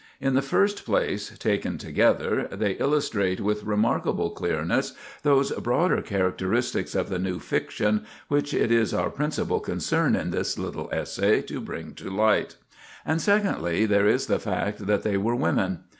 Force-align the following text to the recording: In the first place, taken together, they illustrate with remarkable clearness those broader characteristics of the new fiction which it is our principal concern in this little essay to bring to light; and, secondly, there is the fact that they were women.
In 0.19 0.33
the 0.33 0.41
first 0.41 0.83
place, 0.83 1.37
taken 1.37 1.77
together, 1.77 2.47
they 2.51 2.71
illustrate 2.71 3.39
with 3.39 3.63
remarkable 3.63 4.31
clearness 4.31 4.93
those 5.21 5.51
broader 5.51 6.01
characteristics 6.01 6.95
of 6.95 7.09
the 7.09 7.19
new 7.19 7.37
fiction 7.39 8.07
which 8.27 8.51
it 8.51 8.71
is 8.71 8.95
our 8.95 9.11
principal 9.11 9.59
concern 9.59 10.15
in 10.15 10.31
this 10.31 10.57
little 10.57 10.89
essay 10.91 11.43
to 11.43 11.61
bring 11.61 11.93
to 11.93 12.09
light; 12.09 12.55
and, 13.05 13.21
secondly, 13.21 13.85
there 13.85 14.07
is 14.07 14.25
the 14.25 14.39
fact 14.39 14.87
that 14.87 15.03
they 15.03 15.17
were 15.17 15.35
women. 15.35 15.81